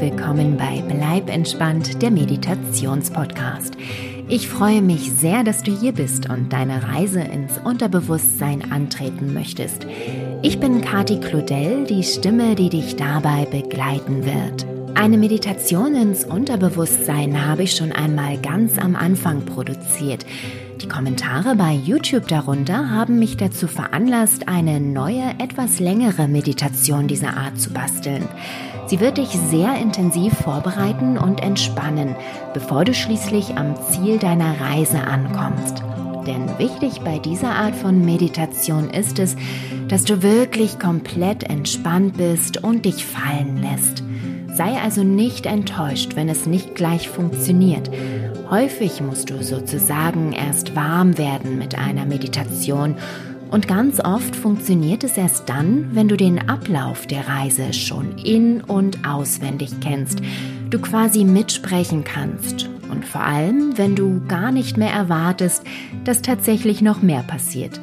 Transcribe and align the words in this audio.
willkommen 0.00 0.56
bei 0.56 0.82
Bleib 0.88 1.28
entspannt, 1.28 2.00
der 2.00 2.10
Meditationspodcast. 2.10 3.76
Ich 4.28 4.48
freue 4.48 4.80
mich 4.80 5.12
sehr, 5.12 5.44
dass 5.44 5.62
du 5.62 5.78
hier 5.78 5.92
bist 5.92 6.30
und 6.30 6.54
deine 6.54 6.82
Reise 6.88 7.20
ins 7.20 7.58
Unterbewusstsein 7.58 8.72
antreten 8.72 9.34
möchtest. 9.34 9.86
Ich 10.40 10.58
bin 10.58 10.80
Kati 10.80 11.20
Claudel, 11.20 11.84
die 11.84 12.02
Stimme, 12.02 12.54
die 12.54 12.70
dich 12.70 12.96
dabei 12.96 13.44
begleiten 13.44 14.24
wird. 14.24 14.64
Eine 14.94 15.18
Meditation 15.18 15.94
ins 15.94 16.24
Unterbewusstsein 16.24 17.46
habe 17.46 17.64
ich 17.64 17.72
schon 17.72 17.92
einmal 17.92 18.38
ganz 18.38 18.78
am 18.78 18.96
Anfang 18.96 19.44
produziert. 19.44 20.24
Die 20.80 20.88
Kommentare 20.88 21.56
bei 21.56 21.74
YouTube 21.74 22.26
darunter 22.26 22.88
haben 22.88 23.18
mich 23.18 23.36
dazu 23.36 23.66
veranlasst, 23.66 24.48
eine 24.48 24.80
neue, 24.80 25.34
etwas 25.38 25.78
längere 25.78 26.26
Meditation 26.26 27.06
dieser 27.06 27.36
Art 27.36 27.60
zu 27.60 27.70
basteln. 27.70 28.26
Sie 28.90 28.98
wird 28.98 29.18
dich 29.18 29.28
sehr 29.28 29.76
intensiv 29.80 30.32
vorbereiten 30.34 31.16
und 31.16 31.40
entspannen, 31.40 32.16
bevor 32.52 32.84
du 32.84 32.92
schließlich 32.92 33.56
am 33.56 33.76
Ziel 33.88 34.18
deiner 34.18 34.60
Reise 34.60 34.98
ankommst. 34.98 35.84
Denn 36.26 36.58
wichtig 36.58 37.00
bei 37.02 37.20
dieser 37.20 37.50
Art 37.50 37.76
von 37.76 38.04
Meditation 38.04 38.90
ist 38.90 39.20
es, 39.20 39.36
dass 39.86 40.02
du 40.02 40.24
wirklich 40.24 40.80
komplett 40.80 41.44
entspannt 41.44 42.16
bist 42.16 42.64
und 42.64 42.84
dich 42.84 43.06
fallen 43.06 43.62
lässt. 43.62 44.02
Sei 44.56 44.76
also 44.82 45.04
nicht 45.04 45.46
enttäuscht, 45.46 46.16
wenn 46.16 46.28
es 46.28 46.46
nicht 46.46 46.74
gleich 46.74 47.08
funktioniert. 47.08 47.88
Häufig 48.50 49.00
musst 49.00 49.30
du 49.30 49.40
sozusagen 49.44 50.32
erst 50.32 50.74
warm 50.74 51.16
werden 51.16 51.58
mit 51.58 51.78
einer 51.78 52.06
Meditation 52.06 52.96
und 53.50 53.66
ganz 53.66 54.00
oft 54.00 54.36
funktioniert 54.36 55.02
es 55.02 55.16
erst 55.16 55.48
dann, 55.48 55.88
wenn 55.92 56.08
du 56.08 56.16
den 56.16 56.48
Ablauf 56.48 57.06
der 57.06 57.26
Reise 57.28 57.72
schon 57.72 58.16
in 58.18 58.60
und 58.60 59.06
auswendig 59.06 59.72
kennst, 59.80 60.20
du 60.70 60.78
quasi 60.78 61.24
mitsprechen 61.24 62.04
kannst 62.04 62.68
und 62.90 63.04
vor 63.04 63.22
allem, 63.22 63.76
wenn 63.76 63.96
du 63.96 64.20
gar 64.28 64.52
nicht 64.52 64.76
mehr 64.76 64.92
erwartest, 64.92 65.64
dass 66.04 66.22
tatsächlich 66.22 66.80
noch 66.80 67.02
mehr 67.02 67.22
passiert. 67.22 67.80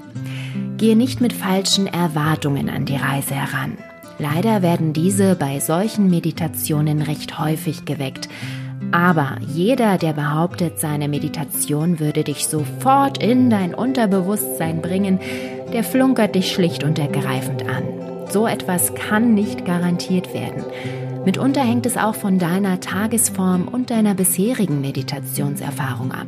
Gehe 0.78 0.96
nicht 0.96 1.22
mit 1.22 1.34
falschen 1.34 1.88
Erwartungen 1.88 2.70
an 2.70 2.86
die 2.86 2.96
Reise 2.96 3.36
heran. 3.36 3.78
Leider 4.20 4.62
werden 4.62 4.94
diese 4.94 5.36
bei 5.36 5.60
solchen 5.60 6.10
Meditationen 6.10 7.02
recht 7.02 7.40
häufig 7.40 7.86
geweckt. 7.86 8.30
Aber 8.92 9.38
jeder, 9.46 9.98
der 9.98 10.14
behauptet, 10.14 10.80
seine 10.80 11.08
Meditation 11.08 12.00
würde 12.00 12.24
dich 12.24 12.48
sofort 12.48 13.22
in 13.22 13.50
dein 13.50 13.74
Unterbewusstsein 13.74 14.82
bringen, 14.82 15.20
der 15.74 15.84
flunkert 15.84 16.36
dich 16.36 16.52
schlicht 16.52 16.84
und 16.84 16.98
ergreifend 16.98 17.64
an. 17.68 17.84
So 18.30 18.48
etwas 18.48 18.94
kann 18.96 19.34
nicht 19.34 19.66
garantiert 19.66 20.34
werden. 20.34 20.64
Mitunter 21.26 21.62
hängt 21.62 21.86
es 21.86 21.98
auch 21.98 22.16
von 22.16 22.40
deiner 22.40 22.80
Tagesform 22.80 23.68
und 23.68 23.90
deiner 23.90 24.14
bisherigen 24.14 24.80
Meditationserfahrung 24.80 26.14
ab. 26.14 26.28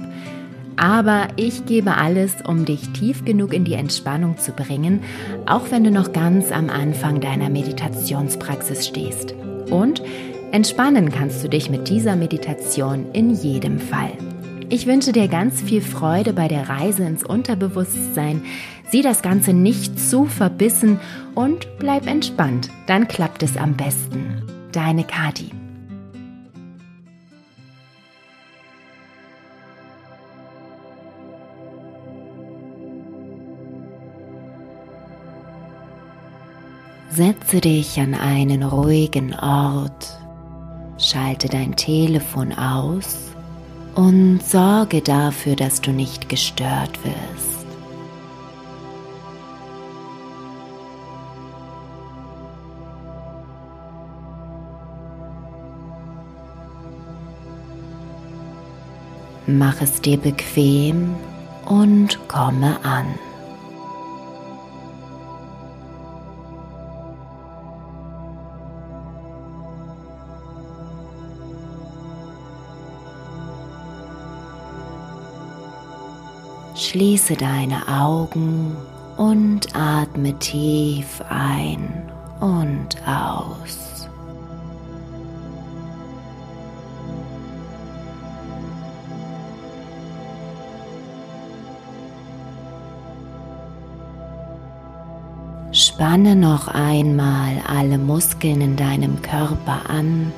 Aber 0.75 1.27
ich 1.35 1.65
gebe 1.65 1.95
alles, 1.95 2.35
um 2.45 2.65
dich 2.65 2.89
tief 2.91 3.25
genug 3.25 3.53
in 3.53 3.65
die 3.65 3.73
Entspannung 3.73 4.37
zu 4.37 4.53
bringen, 4.53 5.01
auch 5.45 5.71
wenn 5.71 5.83
du 5.83 5.91
noch 5.91 6.13
ganz 6.13 6.51
am 6.51 6.69
Anfang 6.69 7.19
deiner 7.19 7.49
Meditationspraxis 7.49 8.87
stehst. 8.87 9.35
Und 9.69 10.01
entspannen 10.51 11.11
kannst 11.11 11.43
du 11.43 11.49
dich 11.49 11.69
mit 11.69 11.89
dieser 11.89 12.15
Meditation 12.15 13.11
in 13.13 13.31
jedem 13.33 13.79
Fall. 13.79 14.11
Ich 14.69 14.85
wünsche 14.85 15.11
dir 15.11 15.27
ganz 15.27 15.61
viel 15.61 15.81
Freude 15.81 16.33
bei 16.33 16.47
der 16.47 16.69
Reise 16.69 17.03
ins 17.03 17.23
Unterbewusstsein. 17.23 18.43
Sieh 18.89 19.01
das 19.01 19.21
Ganze 19.21 19.53
nicht 19.53 19.99
zu 19.99 20.25
verbissen 20.25 20.99
und 21.33 21.67
bleib 21.79 22.07
entspannt. 22.07 22.69
Dann 22.85 23.07
klappt 23.07 23.41
es 23.41 23.57
am 23.57 23.75
besten. 23.75 24.43
Deine 24.71 25.03
Kati. 25.03 25.51
Setze 37.19 37.59
dich 37.59 37.99
an 37.99 38.13
einen 38.13 38.63
ruhigen 38.63 39.33
Ort, 39.33 40.19
schalte 40.99 41.47
dein 41.47 41.75
Telefon 41.75 42.51
aus 42.53 43.31
und 43.95 44.41
sorge 44.43 45.01
dafür, 45.01 45.55
dass 45.55 45.81
du 45.81 45.91
nicht 45.91 46.29
gestört 46.29 46.99
wirst. 47.03 47.65
Mach 59.47 59.81
es 59.81 59.99
dir 59.99 60.17
bequem 60.17 61.15
und 61.65 62.19
komme 62.27 62.77
an. 62.83 63.07
Schließe 76.89 77.35
deine 77.35 77.87
Augen 77.87 78.75
und 79.15 79.75
atme 79.75 80.33
tief 80.39 81.21
ein 81.29 82.11
und 82.39 82.97
aus. 83.05 84.09
Spanne 95.71 96.35
noch 96.35 96.69
einmal 96.69 97.61
alle 97.67 97.99
Muskeln 97.99 98.61
in 98.61 98.75
deinem 98.75 99.21
Körper 99.21 99.87
an, 99.87 100.31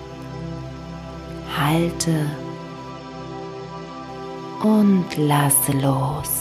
halte 1.57 2.25
und 4.63 5.06
lasse 5.17 5.72
los. 5.72 6.41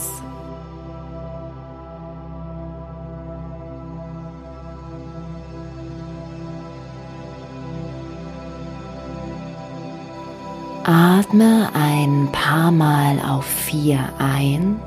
Atme 11.31 11.69
ein 11.73 12.27
paar 12.33 12.71
Mal 12.71 13.17
auf 13.25 13.45
vier 13.45 14.01
ein 14.19 14.81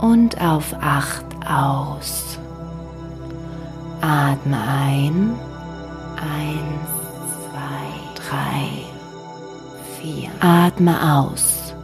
und 0.00 0.40
auf 0.40 0.74
acht 0.80 1.26
aus. 1.46 2.38
Atme 4.00 4.56
ein. 4.56 5.34
Eins, 6.16 6.88
zwei, 7.50 7.90
drei, 8.14 8.70
vier. 10.00 10.30
Atme 10.40 10.96
aus. 11.18 11.74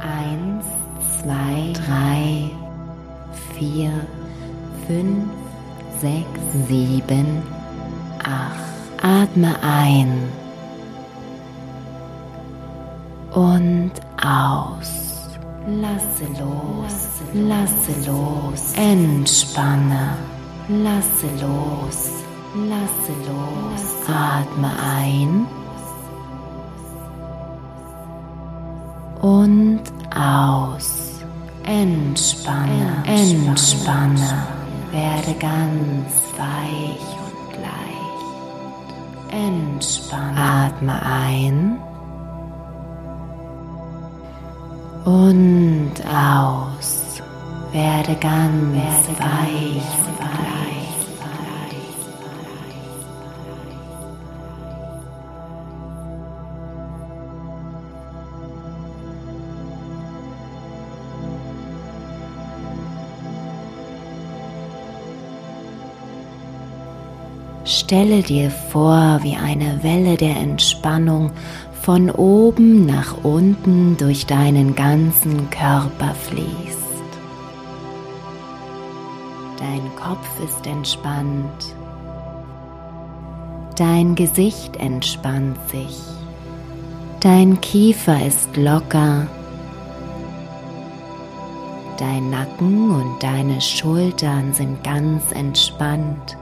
Eins, 0.00 0.66
zwei, 1.22 1.72
drei, 1.86 2.50
vier, 3.56 3.92
fünf, 4.86 5.24
sechs, 6.02 6.68
sieben, 6.68 7.42
acht. 8.22 9.02
Atme 9.02 9.54
ein 9.62 10.41
und 13.34 13.92
aus. 14.22 15.28
Lasse 15.66 16.26
los, 16.40 16.94
lasse 17.32 18.10
los, 18.10 18.72
entspanne, 18.74 20.16
lasse 20.68 21.28
los, 21.40 22.10
lasse 22.54 23.12
los. 23.28 23.82
Atme 24.08 24.70
ein 24.98 25.46
und 29.20 29.82
aus. 30.14 31.22
Entspanne, 31.64 33.04
entspanne, 33.06 34.46
werde 34.90 35.32
ganz 35.38 36.12
weich 36.36 37.06
und 37.24 37.52
leicht. 37.62 39.30
Entspanne. 39.30 40.40
Atme 40.40 41.00
ein 41.00 41.78
und 45.04 45.94
aus. 46.06 47.22
Werde 47.72 48.14
ganz 48.16 48.74
werde 48.74 49.18
weich 49.18 49.82
und 50.06 50.20
leicht. 50.20 50.82
Stelle 67.64 68.22
dir 68.22 68.50
vor, 68.50 69.20
wie 69.22 69.36
eine 69.36 69.82
Welle 69.82 70.16
der 70.16 70.36
Entspannung 70.36 71.30
von 71.82 72.10
oben 72.12 72.86
nach 72.86 73.24
unten 73.24 73.96
durch 73.96 74.26
deinen 74.26 74.76
ganzen 74.76 75.50
Körper 75.50 76.14
fließt. 76.14 76.78
Dein 79.58 79.90
Kopf 79.96 80.28
ist 80.44 80.64
entspannt. 80.64 81.74
Dein 83.76 84.14
Gesicht 84.14 84.76
entspannt 84.76 85.58
sich. 85.70 85.98
Dein 87.18 87.60
Kiefer 87.60 88.24
ist 88.24 88.56
locker. 88.56 89.26
Dein 91.98 92.30
Nacken 92.30 92.92
und 92.92 93.20
deine 93.20 93.60
Schultern 93.60 94.52
sind 94.52 94.84
ganz 94.84 95.32
entspannt. 95.32 96.36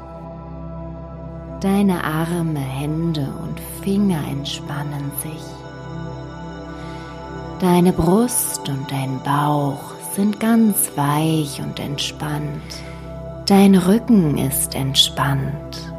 Deine 1.60 2.02
Arme, 2.02 2.58
Hände 2.58 3.28
und 3.42 3.60
Finger 3.82 4.22
entspannen 4.30 5.10
sich. 5.22 5.42
Deine 7.58 7.92
Brust 7.92 8.66
und 8.66 8.90
dein 8.90 9.20
Bauch 9.22 9.92
sind 10.14 10.40
ganz 10.40 10.90
weich 10.96 11.60
und 11.60 11.78
entspannt. 11.78 12.62
Dein 13.44 13.74
Rücken 13.74 14.38
ist 14.38 14.74
entspannt. 14.74 15.92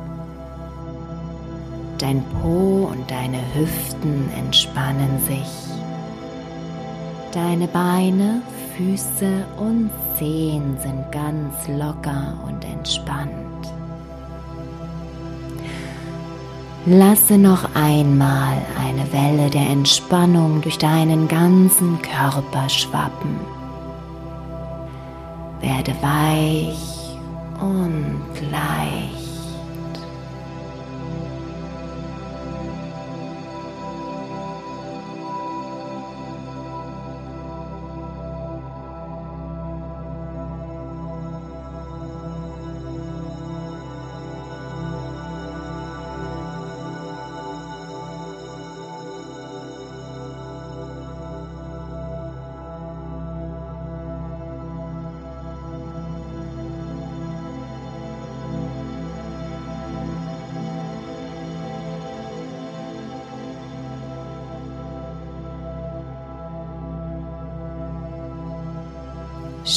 Dein 1.99 2.23
Po 2.41 2.89
und 2.91 3.11
deine 3.11 3.37
Hüften 3.53 4.31
entspannen 4.35 5.19
sich. 5.27 5.77
Deine 7.31 7.67
Beine, 7.67 8.41
Füße 8.75 9.45
und 9.57 9.91
Zehen 10.17 10.75
sind 10.79 11.11
ganz 11.11 11.67
locker 11.67 12.33
und 12.47 12.65
entspannt. 12.65 13.50
Lasse 16.87 17.37
noch 17.37 17.75
einmal 17.75 18.57
eine 18.79 19.13
Welle 19.13 19.51
der 19.51 19.69
Entspannung 19.69 20.61
durch 20.61 20.79
deinen 20.79 21.27
ganzen 21.27 22.01
Körper 22.01 22.67
schwappen. 22.69 23.39
Werde 25.61 25.93
weich 26.01 26.90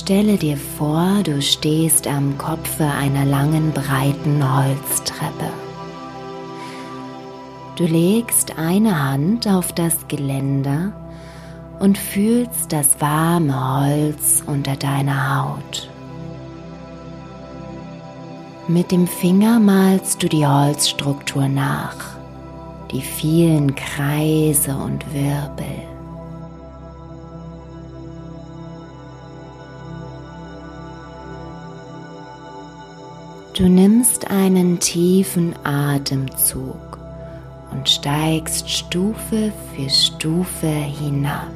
Stelle 0.05 0.37
dir 0.37 0.59
vor, 0.59 1.23
du 1.25 1.41
stehst 1.41 2.07
am 2.07 2.37
Kopfe 2.37 2.85
einer 2.85 3.25
langen, 3.25 3.73
breiten 3.73 4.43
Holztreppe. 4.45 5.49
Du 7.77 7.85
legst 7.85 8.59
eine 8.59 9.03
Hand 9.03 9.49
auf 9.49 9.73
das 9.73 10.07
Geländer 10.07 10.93
und 11.79 11.97
fühlst 11.97 12.71
das 12.71 13.01
warme 13.01 13.81
Holz 13.81 14.45
unter 14.47 14.77
deiner 14.77 15.39
Haut. 15.43 15.89
Mit 18.69 18.93
dem 18.93 19.07
Finger 19.07 19.59
malst 19.59 20.23
du 20.23 20.29
die 20.29 20.47
Holzstruktur 20.47 21.49
nach, 21.49 21.97
die 22.91 23.01
vielen 23.01 23.75
Kreise 23.75 24.77
und 24.77 25.03
Wirbel. 25.15 25.94
Du 33.55 33.69
nimmst 33.69 34.29
einen 34.33 34.81
tiefen 34.81 35.55
Atemzug 35.63 36.99
und 37.71 37.89
steigst 37.89 38.69
Stufe 38.69 39.53
für 39.73 39.89
Stufe 39.89 40.67
hinab. 40.67 41.53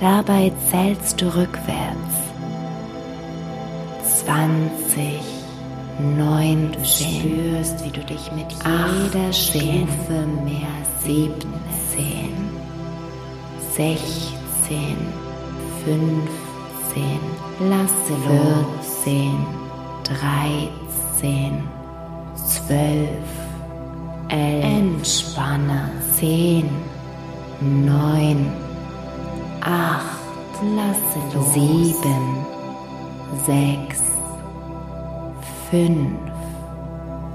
Dabei 0.00 0.50
zählst 0.70 1.20
du 1.20 1.26
rückwärts. 1.26 2.16
20, 4.24 5.20
19, 6.16 6.72
du 6.72 6.78
spürst, 6.82 7.84
wie 7.84 7.90
du 7.90 8.00
dich 8.00 8.32
mit 8.32 8.50
jeder 8.52 9.32
Stufe 9.34 10.26
mehr 10.46 10.66
17, 11.04 11.46
16, 13.76 14.96
15, 15.84 17.20
lasse 17.68 18.14
los, 18.26 19.04
14, 19.04 19.61
dreizehn, 20.12 21.62
zwölf, 22.34 23.30
elf, 24.28 24.64
entspanne, 24.64 25.90
zehn, 26.16 26.68
neun, 27.60 28.50
acht, 29.60 30.18
lasse 30.76 31.20
los, 31.34 31.52
sieben, 31.52 32.44
sechs, 33.46 34.02
fünf, 35.70 36.18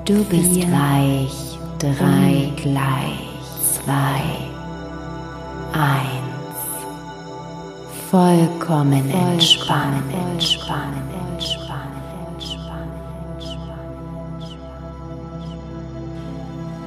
du 0.05 0.23
bist 0.25 0.53
vier, 0.53 0.67
weich, 0.71 1.59
drei, 1.79 2.51
gleich, 2.55 3.51
zwei, 3.73 4.23
eins, 5.73 6.59
vollkommen 8.09 9.09
entspannen, 9.09 10.03
entspannen, 10.31 11.03
entspannen. 11.31 11.56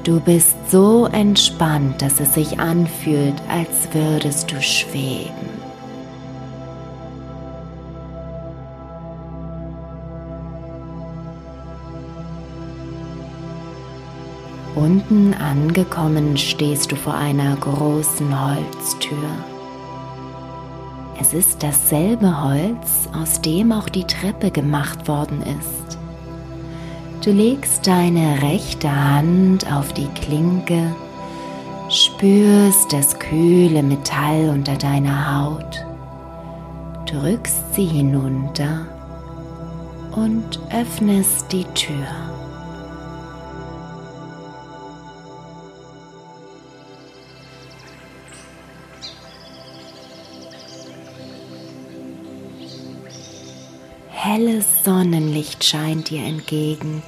Du 0.03 0.19
bist 0.19 0.57
so 0.71 1.07
entspannt, 1.07 2.01
dass 2.01 2.21
es 2.21 2.33
sich 2.33 2.59
anfühlt, 2.59 3.35
als 3.49 3.93
würdest 3.93 4.51
du 4.51 4.61
schweben. 4.63 5.61
Unten 14.75 15.35
angekommen 15.35 16.39
stehst 16.39 16.91
du 16.91 16.97
vor 16.97 17.15
einer 17.15 17.55
großen 17.57 18.49
Holztür. 18.49 19.19
Es 21.21 21.35
ist 21.35 21.63
dasselbe 21.63 22.43
Holz, 22.43 23.07
aus 23.13 23.43
dem 23.43 23.73
auch 23.73 23.91
die 23.91 24.07
Treppe 24.07 24.51
gemacht 24.51 25.07
worden 25.07 25.43
ist. 25.43 26.00
Du 27.23 27.33
legst 27.33 27.87
deine 27.87 28.41
rechte 28.41 28.91
Hand 28.91 29.71
auf 29.71 29.93
die 29.93 30.09
Klinke, 30.09 30.91
spürst 31.91 32.91
das 32.95 33.19
kühle 33.19 33.83
Metall 33.83 34.49
unter 34.49 34.75
deiner 34.77 35.39
Haut, 35.39 35.85
drückst 37.05 37.75
sie 37.75 37.85
hinunter 37.85 38.87
und 40.13 40.61
öffnest 40.73 41.53
die 41.53 41.65
Tür. 41.75 42.30
Helles 54.23 54.67
Sonnenlicht 54.85 55.65
scheint 55.65 56.11
dir 56.11 56.23
entgegen 56.23 57.03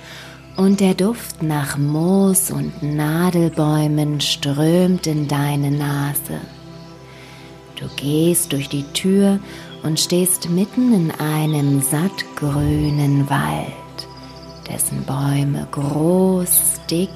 und 0.57 0.81
der 0.81 0.95
Duft 0.95 1.42
nach 1.42 1.76
Moos 1.76 2.50
und 2.50 2.83
Nadelbäumen 2.83 4.21
strömt 4.23 5.07
in 5.07 5.28
deine 5.28 5.71
Nase. 5.71 6.40
Du 7.76 7.87
gehst 7.97 8.52
durch 8.52 8.71
die 8.71 8.85
Tür 8.95 9.40
und 9.83 10.00
stehst 10.00 10.49
mitten 10.49 10.95
in 10.95 11.11
einem 11.11 11.83
sattgrünen 11.83 13.28
Wald, 13.28 14.09
dessen 14.71 15.04
Bäume 15.04 15.69
groß, 15.71 16.81
dick 16.90 17.11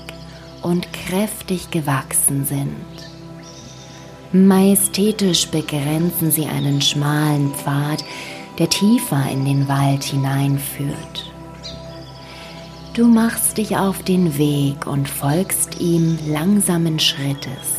und 0.60 0.92
kräftig 0.92 1.70
gewachsen 1.70 2.44
sind. 2.44 2.74
Majestätisch 4.32 5.46
begrenzen 5.48 6.30
sie 6.30 6.46
einen 6.46 6.82
schmalen 6.82 7.54
Pfad, 7.54 8.04
der 8.58 8.68
tiefer 8.70 9.28
in 9.30 9.44
den 9.44 9.68
Wald 9.68 10.04
hineinführt. 10.04 11.32
Du 12.94 13.06
machst 13.06 13.58
dich 13.58 13.76
auf 13.76 14.02
den 14.02 14.38
Weg 14.38 14.86
und 14.86 15.08
folgst 15.08 15.80
ihm 15.80 16.18
langsamen 16.26 16.98
Schrittes. 16.98 17.76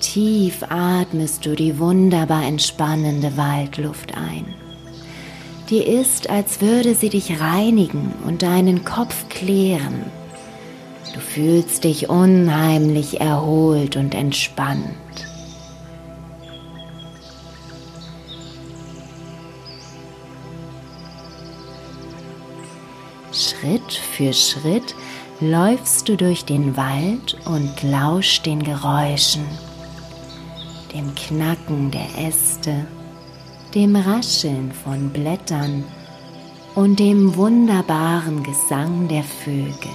Tief 0.00 0.64
atmest 0.68 1.46
du 1.46 1.54
die 1.54 1.78
wunderbar 1.78 2.44
entspannende 2.44 3.36
Waldluft 3.36 4.14
ein. 4.14 4.44
Dir 5.70 5.86
ist, 5.86 6.28
als 6.28 6.60
würde 6.60 6.96
sie 6.96 7.10
dich 7.10 7.40
reinigen 7.40 8.12
und 8.26 8.42
deinen 8.42 8.84
Kopf 8.84 9.28
klären. 9.28 10.04
Du 11.14 11.20
fühlst 11.20 11.84
dich 11.84 12.08
unheimlich 12.08 13.20
erholt 13.20 13.96
und 13.96 14.14
entspannt. 14.14 14.84
Schritt 23.32 23.92
für 23.92 24.32
Schritt 24.32 24.94
läufst 25.40 26.08
du 26.08 26.16
durch 26.16 26.44
den 26.44 26.76
Wald 26.76 27.36
und 27.44 27.82
lauschst 27.82 28.46
den 28.46 28.62
Geräuschen 28.62 29.44
dem 30.92 31.14
Knacken 31.14 31.90
der 31.90 32.08
Äste, 32.18 32.86
dem 33.74 33.94
Rascheln 33.96 34.72
von 34.72 35.10
Blättern 35.10 35.84
und 36.74 36.98
dem 36.98 37.36
wunderbaren 37.36 38.42
Gesang 38.42 39.08
der 39.08 39.22
Vögel. 39.22 39.90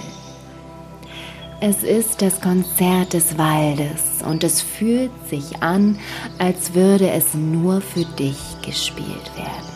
Es 1.60 1.82
ist 1.82 2.20
das 2.20 2.42
Konzert 2.42 3.14
des 3.14 3.38
Waldes 3.38 4.22
und 4.28 4.44
es 4.44 4.60
fühlt 4.60 5.10
sich 5.30 5.62
an, 5.62 5.98
als 6.38 6.74
würde 6.74 7.10
es 7.10 7.32
nur 7.32 7.80
für 7.80 8.04
dich 8.04 8.38
gespielt 8.62 9.30
werden. 9.36 9.75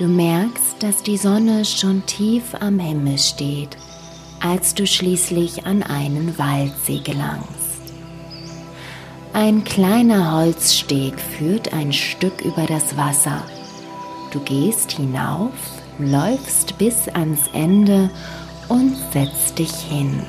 Du 0.00 0.06
merkst, 0.06 0.82
dass 0.82 1.02
die 1.02 1.18
Sonne 1.18 1.62
schon 1.66 2.06
tief 2.06 2.54
am 2.58 2.78
Himmel 2.78 3.18
steht, 3.18 3.76
als 4.40 4.72
du 4.72 4.86
schließlich 4.86 5.66
an 5.66 5.82
einen 5.82 6.38
Waldsee 6.38 7.00
gelangst. 7.00 7.92
Ein 9.34 9.62
kleiner 9.62 10.32
Holzsteg 10.32 11.20
führt 11.20 11.74
ein 11.74 11.92
Stück 11.92 12.40
über 12.40 12.64
das 12.64 12.96
Wasser. 12.96 13.42
Du 14.30 14.40
gehst 14.40 14.92
hinauf, 14.92 15.52
läufst 15.98 16.78
bis 16.78 17.06
ans 17.08 17.40
Ende 17.52 18.08
und 18.68 18.96
setzt 19.12 19.58
dich 19.58 19.74
hin. 19.74 20.22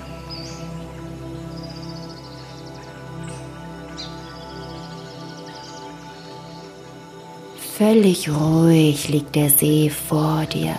Völlig 7.81 8.29
ruhig 8.29 9.09
liegt 9.09 9.35
der 9.35 9.49
See 9.49 9.89
vor 9.89 10.45
dir. 10.45 10.75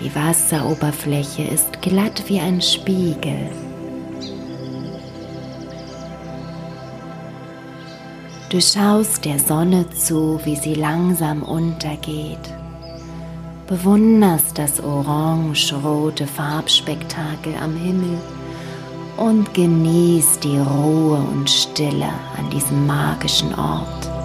Die 0.00 0.14
Wasseroberfläche 0.14 1.42
ist 1.42 1.82
glatt 1.82 2.22
wie 2.28 2.40
ein 2.40 2.62
Spiegel. 2.62 3.50
Du 8.48 8.58
schaust 8.58 9.26
der 9.26 9.38
Sonne 9.38 9.84
zu, 9.90 10.40
wie 10.44 10.56
sie 10.56 10.72
langsam 10.72 11.42
untergeht. 11.42 12.54
Bewunderst 13.66 14.56
das 14.56 14.80
orange-rote 14.80 16.26
Farbspektakel 16.26 17.54
am 17.62 17.76
Himmel 17.76 18.18
und 19.18 19.52
genießt 19.52 20.42
die 20.42 20.56
Ruhe 20.56 21.18
und 21.18 21.50
Stille 21.50 22.08
an 22.38 22.48
diesem 22.48 22.86
magischen 22.86 23.54
Ort. 23.54 24.15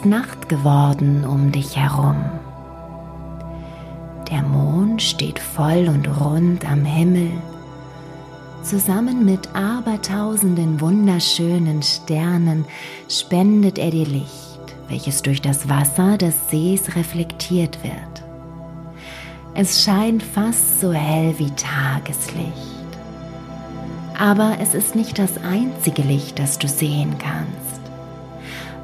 Ist 0.00 0.06
Nacht 0.06 0.48
geworden 0.48 1.26
um 1.26 1.52
dich 1.52 1.76
herum. 1.76 2.24
Der 4.30 4.42
Mond 4.42 5.02
steht 5.02 5.38
voll 5.38 5.88
und 5.88 6.06
rund 6.18 6.64
am 6.64 6.86
Himmel. 6.86 7.30
Zusammen 8.62 9.26
mit 9.26 9.54
abertausenden 9.54 10.80
wunderschönen 10.80 11.82
Sternen 11.82 12.64
spendet 13.10 13.78
er 13.78 13.90
dir 13.90 14.06
Licht, 14.06 14.60
welches 14.88 15.20
durch 15.20 15.42
das 15.42 15.68
Wasser 15.68 16.16
des 16.16 16.48
Sees 16.48 16.96
reflektiert 16.96 17.78
wird. 17.82 18.24
Es 19.54 19.84
scheint 19.84 20.22
fast 20.22 20.80
so 20.80 20.94
hell 20.94 21.34
wie 21.36 21.50
Tageslicht. 21.50 22.90
Aber 24.18 24.56
es 24.60 24.72
ist 24.72 24.94
nicht 24.94 25.18
das 25.18 25.36
einzige 25.44 26.02
Licht, 26.02 26.38
das 26.38 26.58
du 26.58 26.68
sehen 26.68 27.16
kannst. 27.18 27.79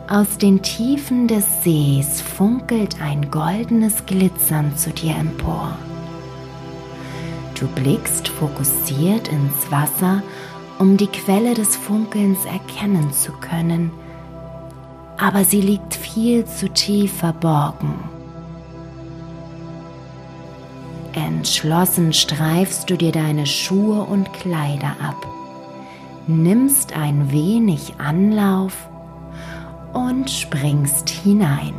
Aus 0.08 0.38
den 0.38 0.62
Tiefen 0.62 1.26
des 1.26 1.64
Sees 1.64 2.20
funkelt 2.20 3.00
ein 3.02 3.28
goldenes 3.28 4.06
Glitzern 4.06 4.76
zu 4.76 4.90
dir 4.90 5.16
empor. 5.16 5.76
Du 7.58 7.66
blickst 7.66 8.28
fokussiert 8.28 9.26
ins 9.26 9.68
Wasser, 9.72 10.22
um 10.78 10.96
die 10.96 11.08
Quelle 11.08 11.54
des 11.54 11.74
Funkelns 11.74 12.38
erkennen 12.44 13.12
zu 13.12 13.32
können, 13.32 13.90
aber 15.18 15.42
sie 15.42 15.60
liegt 15.60 15.94
viel 15.94 16.44
zu 16.44 16.68
tief 16.68 17.12
verborgen. 17.12 17.94
Entschlossen 21.14 22.12
streifst 22.12 22.88
du 22.88 22.96
dir 22.96 23.10
deine 23.10 23.46
Schuhe 23.46 24.02
und 24.02 24.32
Kleider 24.34 24.94
ab, 25.02 25.26
nimmst 26.28 26.96
ein 26.96 27.32
wenig 27.32 27.94
Anlauf 27.98 28.88
und 29.92 30.30
springst 30.30 31.08
hinein. 31.08 31.74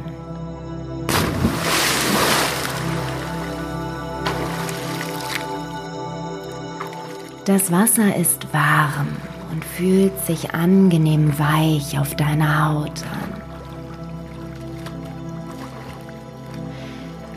Das 7.45 7.71
Wasser 7.71 8.15
ist 8.15 8.53
warm 8.53 9.07
und 9.51 9.63
fühlt 9.63 10.19
sich 10.25 10.53
angenehm 10.53 11.39
weich 11.39 11.97
auf 11.97 12.13
deiner 12.15 12.65
Haut 12.65 13.03
an. 13.03 13.41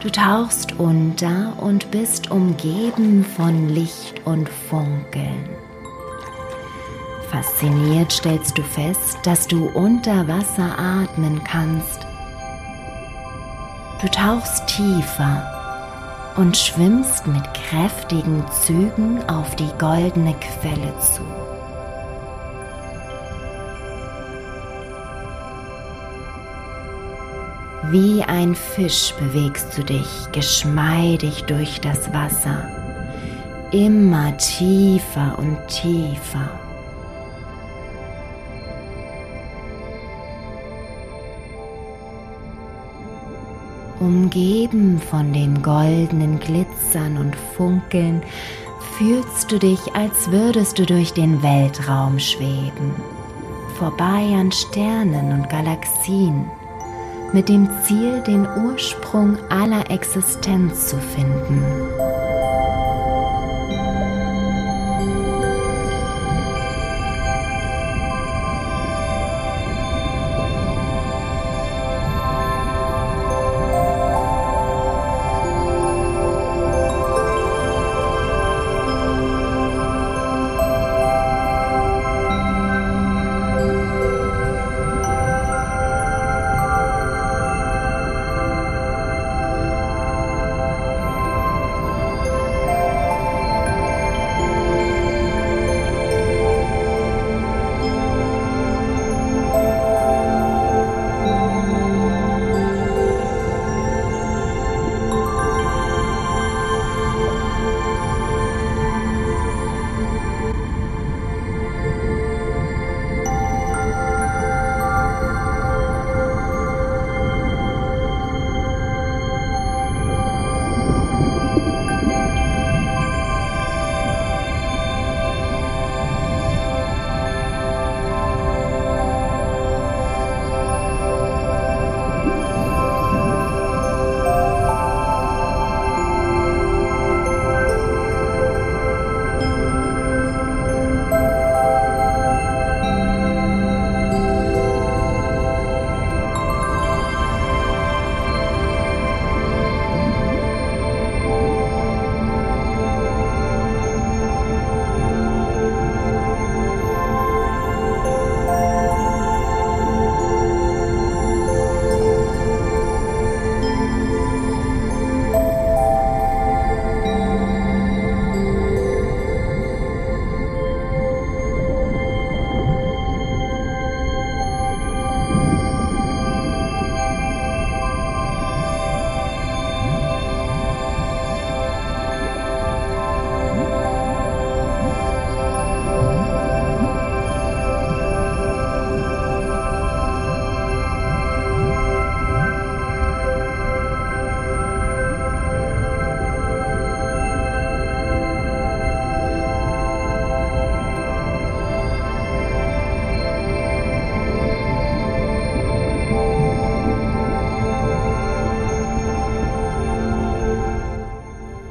Du 0.00 0.11
tauchst 0.11 0.81
unter 0.81 1.53
und 1.61 1.91
bist 1.91 2.31
umgeben 2.31 3.25
von 3.37 3.69
Licht 3.69 4.23
und 4.25 4.49
Funkeln. 4.49 5.50
Fasziniert 7.31 8.11
stellst 8.11 8.59
du 8.59 8.63
fest, 8.63 9.19
dass 9.23 9.47
du 9.47 9.69
unter 9.69 10.27
Wasser 10.27 10.77
atmen 10.79 11.43
kannst. 11.45 12.07
Du 14.03 14.09
tauchst 14.09 14.67
tiefer 14.67 16.33
und 16.37 16.57
schwimmst 16.57 17.28
mit 17.28 17.43
kräftigen 17.54 18.43
Zügen 18.50 19.23
auf 19.28 19.54
die 19.54 19.71
goldene 19.78 20.35
Quelle 20.35 20.93
zu. 20.99 21.23
Wie 27.91 28.23
ein 28.23 28.54
Fisch 28.54 29.15
bewegst 29.19 29.76
du 29.78 29.85
dich 29.85 30.31
geschmeidig 30.33 31.45
durch 31.45 31.81
das 31.81 32.13
Wasser, 32.13 32.69
immer 33.73 34.37
tiefer 34.37 35.39
und 35.39 35.59
tiefer. 35.69 36.60
Umgeben 44.00 44.99
von 44.99 45.34
dem 45.34 45.60
goldenen 45.60 46.41
Glitzern 46.41 47.19
und 47.19 47.36
Funkeln 47.36 48.23
fühlst 48.97 49.52
du 49.52 49.58
dich, 49.58 49.95
als 49.95 50.30
würdest 50.30 50.78
du 50.78 50.86
durch 50.86 51.13
den 51.13 51.43
Weltraum 51.43 52.19
schweben, 52.19 52.95
vorbei 53.78 54.34
an 54.34 54.50
Sternen 54.52 55.32
und 55.32 55.50
Galaxien, 55.50 56.47
mit 57.34 57.50
dem 57.50 57.69
Ziel, 57.84 58.23
den 58.26 58.47
Ursprung 58.65 59.36
aller 59.50 59.91
Existenz 59.91 60.89
zu 60.89 60.97
finden. 60.97 61.63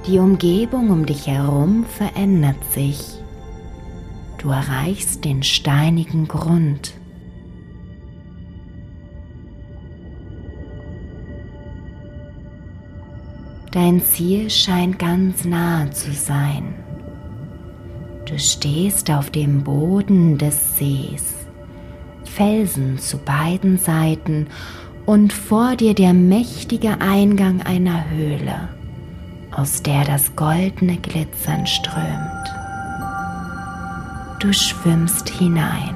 Die 0.09 0.17
Umgebung 0.17 0.89
um 0.89 1.05
dich 1.05 1.27
herum 1.27 1.85
verändert 1.85 2.57
sich. 2.71 2.99
Du 4.39 4.49
erreichst 4.49 5.23
den 5.23 5.43
steinigen 5.43 6.27
Grund. 6.27 6.95
Dein 13.69 14.01
Ziel 14.01 14.49
scheint 14.49 14.97
ganz 14.97 15.45
nahe 15.45 15.91
zu 15.91 16.11
sein. 16.11 16.73
Du 18.25 18.39
stehst 18.39 19.11
auf 19.11 19.29
dem 19.29 19.63
Boden 19.63 20.39
des 20.39 20.75
Sees, 20.79 21.35
Felsen 22.23 22.97
zu 22.97 23.19
beiden 23.19 23.77
Seiten 23.77 24.47
und 25.05 25.33
vor 25.33 25.75
dir 25.75 25.93
der 25.93 26.15
mächtige 26.15 26.99
Eingang 26.99 27.61
einer 27.61 28.09
Höhle 28.09 28.78
aus 29.59 29.83
der 29.83 30.05
das 30.05 30.37
goldene 30.37 30.95
Glitzern 30.97 31.67
strömt. 31.67 32.45
Du 34.39 34.53
schwimmst 34.53 35.27
hinein. 35.27 35.95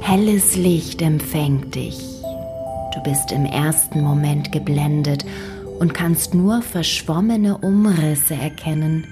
Helles 0.00 0.56
Licht 0.56 1.02
empfängt 1.02 1.76
dich. 1.76 1.98
Du 2.94 3.02
bist 3.04 3.30
im 3.30 3.44
ersten 3.44 4.00
Moment 4.00 4.50
geblendet 4.50 5.24
und 5.78 5.94
kannst 5.94 6.34
nur 6.34 6.62
verschwommene 6.62 7.58
Umrisse 7.58 8.34
erkennen. 8.34 9.06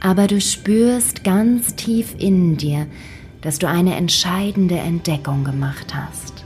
Aber 0.00 0.26
du 0.26 0.40
spürst 0.40 1.22
ganz 1.22 1.76
tief 1.76 2.16
in 2.18 2.56
dir, 2.56 2.88
dass 3.42 3.60
du 3.60 3.68
eine 3.68 3.94
entscheidende 3.94 4.78
Entdeckung 4.78 5.44
gemacht 5.44 5.94
hast. 5.94 6.37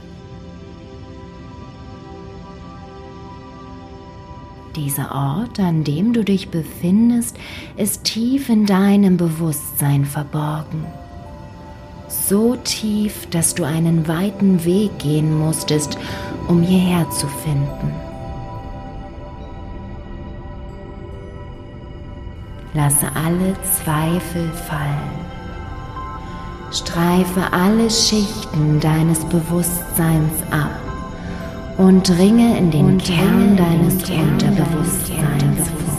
Dieser 4.75 5.13
Ort, 5.13 5.59
an 5.59 5.83
dem 5.83 6.13
du 6.13 6.23
dich 6.23 6.49
befindest, 6.49 7.37
ist 7.77 8.03
tief 8.03 8.49
in 8.49 8.65
deinem 8.65 9.17
Bewusstsein 9.17 10.05
verborgen 10.05 10.85
so 12.27 12.55
tief, 12.55 13.27
dass 13.29 13.55
du 13.55 13.63
einen 13.63 14.07
weiten 14.07 14.63
Weg 14.65 14.97
gehen 14.99 15.37
musstest, 15.37 15.97
um 16.47 16.61
hierher 16.61 17.09
zu 17.09 17.27
finden. 17.27 17.91
Lasse 22.73 23.07
alle 23.13 23.55
Zweifel 23.63 24.49
fallen. 24.51 25.23
Streife 26.71 27.53
alle 27.53 27.89
Schichten 27.89 28.79
deines 28.79 29.23
Bewusstseins 29.25 30.41
ab 30.49 30.92
und 31.77 32.07
dringe 32.07 32.57
in 32.57 32.71
den 32.71 32.97
Kern 32.97 33.57
deines 33.57 33.95
Unterbewusstseins 34.09 35.69
vor. 35.69 35.93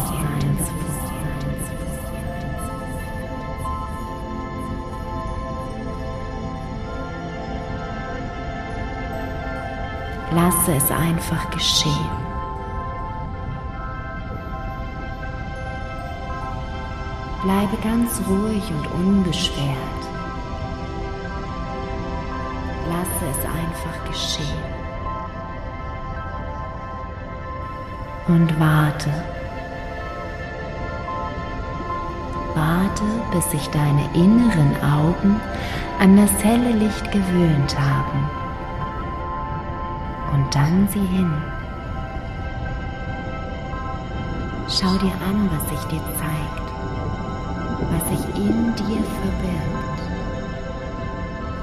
Lasse 10.34 10.72
es 10.76 10.90
einfach 10.90 11.48
geschehen. 11.50 11.92
Bleibe 17.44 17.76
ganz 17.84 18.20
ruhig 18.28 18.64
und 18.70 18.86
unbeschwert. 19.00 19.76
Lasse 22.88 23.26
es 23.30 23.44
einfach 23.44 24.10
geschehen. 24.10 24.83
Und 28.26 28.58
warte. 28.58 29.10
Warte, 32.54 33.04
bis 33.32 33.50
sich 33.50 33.68
deine 33.70 34.04
inneren 34.14 34.76
Augen 34.82 35.40
an 36.00 36.16
das 36.16 36.32
helle 36.42 36.70
Licht 36.72 37.10
gewöhnt 37.12 37.76
haben 37.78 38.30
und 40.34 40.54
dann 40.54 40.88
sieh 40.88 41.06
hin. 41.06 41.32
Schau 44.68 44.96
dir 44.98 45.12
an, 45.28 45.48
was 45.52 45.68
sich 45.68 45.84
dir 45.88 46.02
zeigt, 46.18 46.66
was 47.92 48.08
sich 48.08 48.36
in 48.36 48.74
dir 48.74 49.04
verbirgt. 49.22 49.84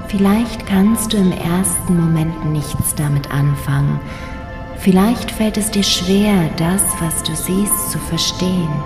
Vielleicht 0.08 0.66
kannst 0.66 1.12
du 1.12 1.18
im 1.18 1.32
ersten 1.32 1.98
Moment 1.98 2.46
nichts 2.52 2.94
damit 2.94 3.30
anfangen. 3.30 4.00
Vielleicht 4.82 5.30
fällt 5.30 5.56
es 5.58 5.70
dir 5.70 5.84
schwer, 5.84 6.50
das, 6.56 6.82
was 6.98 7.22
du 7.22 7.36
siehst, 7.36 7.92
zu 7.92 7.98
verstehen. 8.00 8.82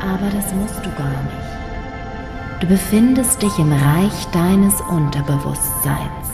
Aber 0.00 0.30
das 0.30 0.54
musst 0.54 0.78
du 0.86 0.90
gar 0.92 1.22
nicht. 1.24 2.60
Du 2.60 2.68
befindest 2.68 3.42
dich 3.42 3.58
im 3.58 3.72
Reich 3.72 4.26
deines 4.32 4.80
Unterbewusstseins. 4.82 6.28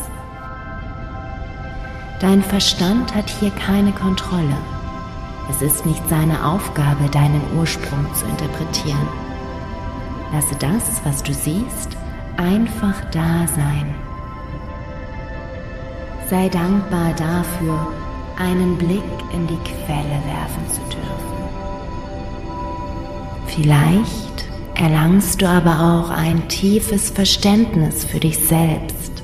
Dein 2.20 2.42
Verstand 2.42 3.14
hat 3.14 3.30
hier 3.30 3.52
keine 3.52 3.92
Kontrolle. 3.92 4.56
Es 5.48 5.62
ist 5.62 5.86
nicht 5.86 6.06
seine 6.10 6.44
Aufgabe, 6.44 7.08
deinen 7.10 7.40
Ursprung 7.58 8.06
zu 8.12 8.26
interpretieren. 8.26 9.08
Lasse 10.30 10.56
das, 10.58 11.00
was 11.04 11.22
du 11.22 11.32
siehst, 11.32 11.96
einfach 12.36 13.00
da 13.12 13.46
sein. 13.46 13.94
Sei 16.28 16.50
dankbar 16.50 17.14
dafür, 17.16 17.86
einen 18.40 18.76
Blick 18.76 19.02
in 19.32 19.46
die 19.46 19.58
Quelle 19.58 20.18
werfen 20.26 20.66
zu 20.68 20.80
dürfen. 20.88 21.00
Vielleicht 23.46 24.48
erlangst 24.74 25.42
du 25.42 25.48
aber 25.48 25.80
auch 25.80 26.10
ein 26.10 26.48
tiefes 26.48 27.10
Verständnis 27.10 28.04
für 28.04 28.18
dich 28.18 28.38
selbst. 28.38 29.22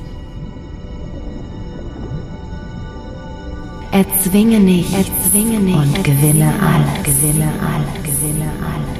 Erzwinge 3.91 4.61
nicht, 4.61 4.93
erzwinge 4.93 5.59
nicht. 5.59 5.79
und 5.79 6.05
gewinne 6.05 6.53
alles, 6.61 7.03
gewinne 7.03 7.49
alles, 7.63 8.03
gewinne 8.03 8.51
alles. 8.61 8.96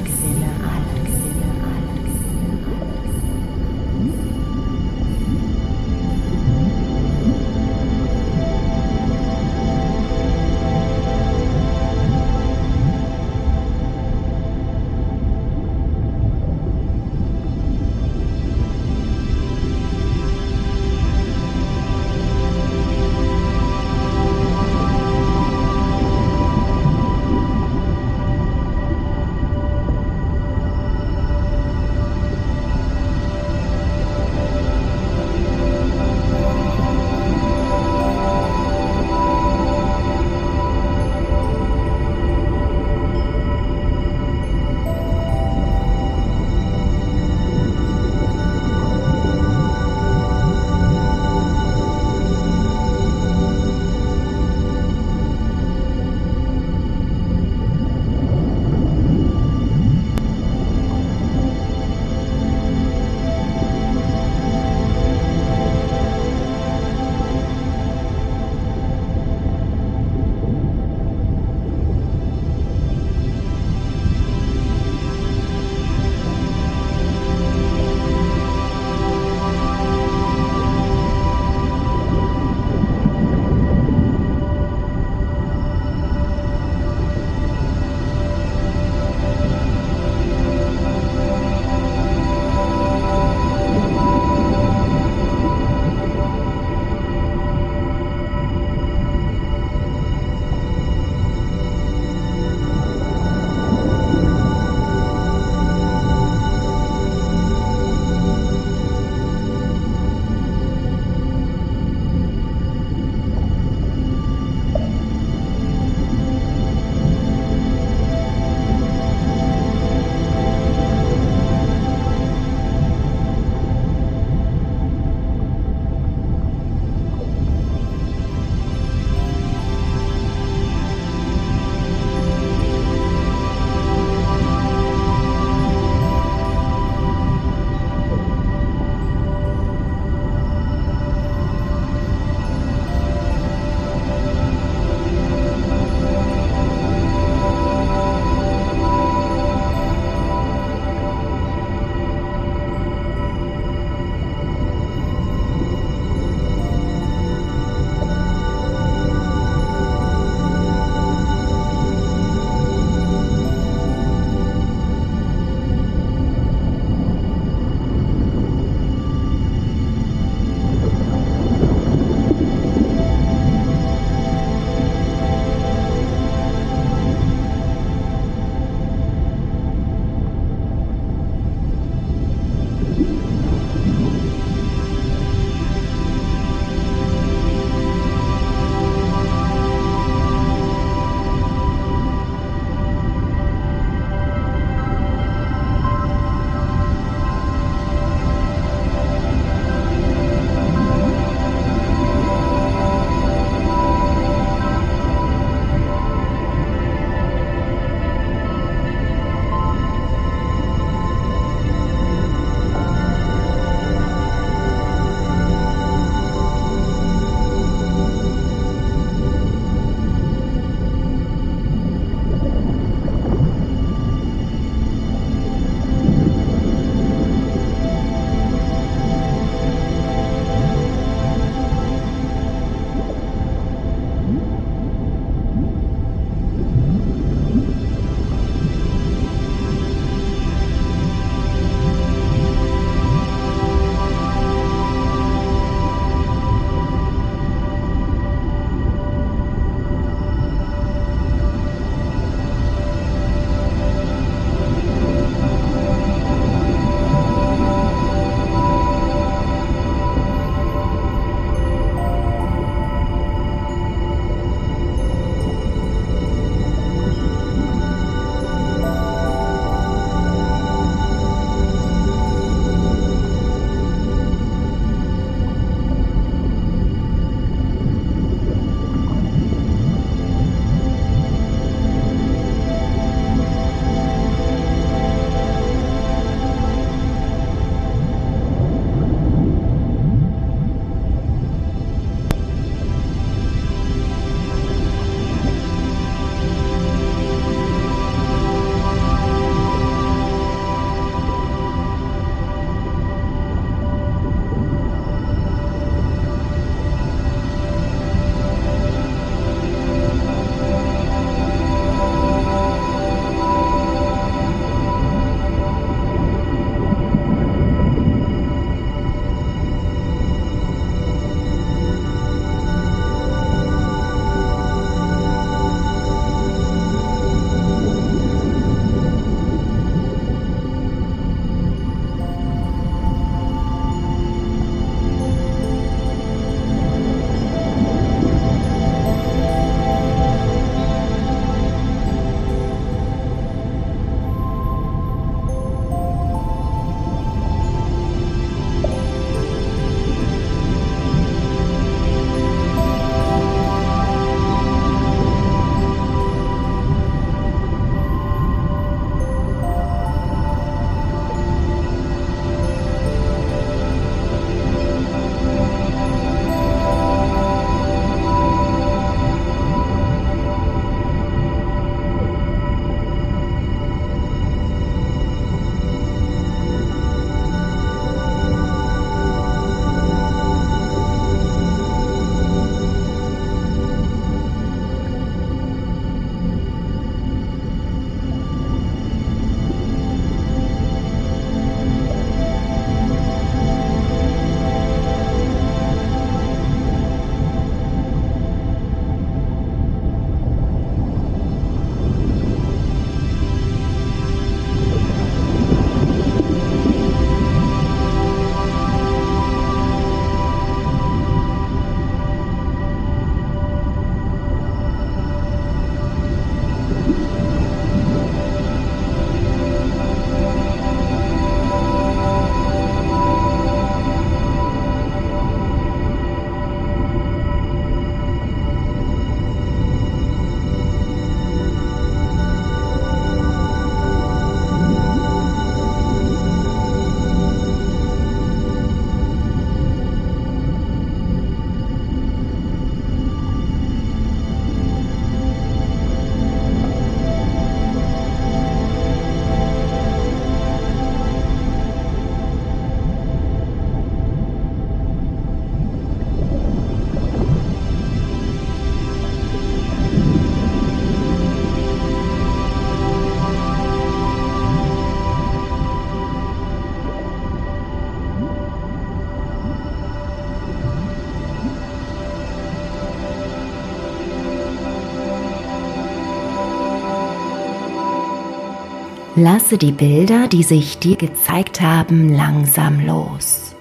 Lasse 479.39 479.77
die 479.77 479.91
Bilder, 479.91 480.47
die 480.47 480.63
sich 480.63 480.97
dir 480.97 481.15
gezeigt 481.15 481.79
haben, 481.79 482.33
langsam 482.33 483.05
los. 483.05 483.75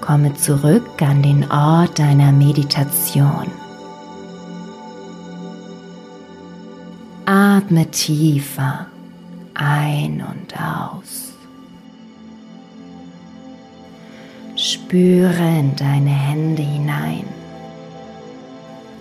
Komme 0.00 0.34
zurück 0.34 1.02
an 1.02 1.20
den 1.20 1.50
Ort 1.50 1.98
deiner 1.98 2.30
Meditation. 2.30 3.48
Atme 7.26 7.90
tiefer 7.90 8.86
ein 9.54 10.22
und 10.22 10.54
aus. 10.56 11.32
Spüre 14.54 15.58
in 15.58 15.74
deine 15.74 16.10
Hände 16.10 16.62
hinein. 16.62 17.24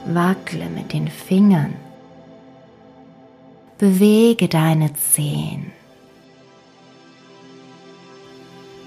Wackle 0.07 0.71
mit 0.71 0.91
den 0.91 1.07
Fingern. 1.07 1.75
Bewege 3.77 4.47
deine 4.47 4.93
Zehen. 4.93 5.71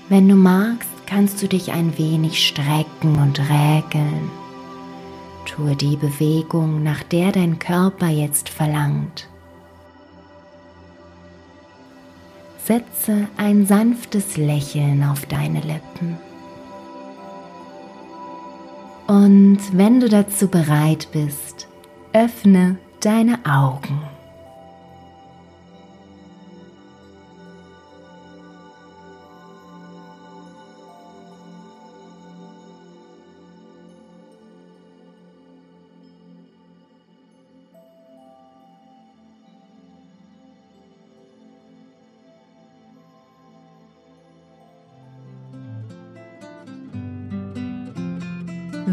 Wenn 0.08 0.28
du 0.28 0.36
magst, 0.36 0.88
kannst 1.06 1.42
du 1.42 1.48
dich 1.48 1.72
ein 1.72 1.98
wenig 1.98 2.46
strecken 2.46 3.18
und 3.18 3.40
räkeln. 3.40 4.30
Tue 5.44 5.74
die 5.74 5.96
Bewegung, 5.96 6.82
nach 6.82 7.02
der 7.02 7.32
dein 7.32 7.58
Körper 7.58 8.08
jetzt 8.08 8.48
verlangt. 8.48 9.28
Setze 12.64 13.28
ein 13.36 13.66
sanftes 13.66 14.36
Lächeln 14.36 15.04
auf 15.04 15.26
deine 15.26 15.60
Lippen. 15.60 16.18
Und 19.06 19.58
wenn 19.72 20.00
du 20.00 20.08
dazu 20.08 20.48
bereit 20.48 21.08
bist, 21.12 21.68
öffne 22.12 22.76
deine 23.00 23.38
Augen. 23.44 24.15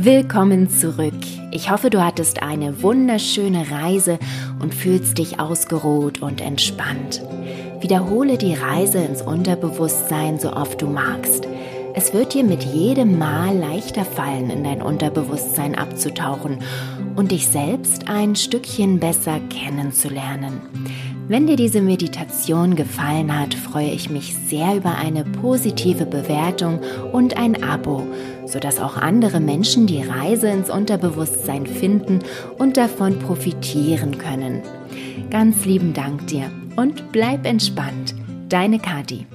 Willkommen 0.05 0.69
zurück. 0.69 1.13
Ich 1.51 1.71
hoffe, 1.71 1.89
du 1.89 2.03
hattest 2.03 2.43
eine 2.43 2.83
wunderschöne 2.83 3.71
Reise 3.71 4.19
und 4.61 4.75
fühlst 4.75 5.17
dich 5.17 5.39
ausgeruht 5.39 6.21
und 6.21 6.41
entspannt. 6.41 7.21
Wiederhole 7.79 8.37
die 8.37 8.53
Reise 8.53 8.97
ins 8.97 9.21
Unterbewusstsein 9.21 10.39
so 10.39 10.51
oft 10.51 10.81
du 10.81 10.87
magst. 10.87 11.47
Es 11.93 12.13
wird 12.13 12.33
dir 12.33 12.43
mit 12.43 12.63
jedem 12.63 13.17
Mal 13.17 13.55
leichter 13.55 14.03
fallen, 14.03 14.49
in 14.49 14.65
dein 14.65 14.81
Unterbewusstsein 14.81 15.73
abzutauchen 15.75 16.57
und 17.15 17.31
dich 17.31 17.47
selbst 17.47 18.09
ein 18.09 18.35
Stückchen 18.35 18.99
besser 18.99 19.39
kennenzulernen. 19.49 20.59
Wenn 21.29 21.47
dir 21.47 21.55
diese 21.55 21.81
Meditation 21.81 22.75
gefallen 22.75 23.39
hat, 23.39 23.53
freue 23.53 23.91
ich 23.91 24.09
mich 24.09 24.35
sehr 24.49 24.75
über 24.75 24.97
eine 24.97 25.23
positive 25.23 26.05
Bewertung 26.05 26.81
und 27.13 27.37
ein 27.37 27.63
Abo, 27.63 28.05
sodass 28.45 28.79
auch 28.79 28.97
andere 28.97 29.39
Menschen 29.39 29.87
die 29.87 30.01
Reise 30.01 30.47
ins 30.47 30.69
Unterbewusstsein 30.69 31.65
finden 31.65 32.19
und 32.57 32.77
davon 32.77 33.19
profitieren 33.19 34.17
können. 34.17 34.61
Ganz 35.29 35.65
lieben 35.65 35.93
Dank 35.93 36.27
dir 36.27 36.51
und 36.75 37.11
bleib 37.11 37.45
entspannt. 37.45 38.15
Deine 38.49 38.79
Kati. 38.79 39.25